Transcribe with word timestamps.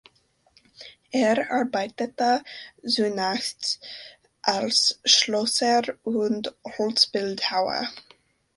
Er 1.11 1.51
arbeitete 1.51 2.41
zunächst 2.83 3.79
als 4.41 4.99
Schlosser 5.05 5.83
und 6.01 6.55
Holzbildhauer. 6.79 7.87